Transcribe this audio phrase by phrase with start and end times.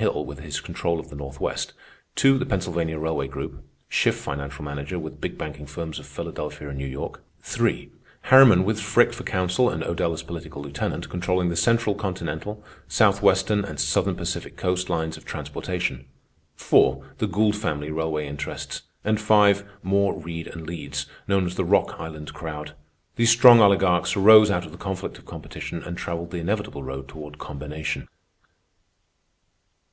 [0.00, 1.72] Hill with his control of the Northwest;
[2.16, 6.78] (2) the Pennsylvania railway group, Schiff financial manager, with big banking firms of Philadelphia and
[6.78, 11.54] New York; (3) Harriman, with Frick for counsel and Odell as political lieutenant, controlling the
[11.56, 16.06] central continental, Southwestern and Southern Pacific Coast lines of transportation;
[16.56, 21.64] (4) the Gould family railway interests; and (5) Moore, Reid, and Leeds, known as the
[21.64, 22.74] "Rock Island crowd."
[23.14, 27.06] These strong oligarchs arose out of the conflict of competition and travelled the inevitable road
[27.06, 28.08] toward combination.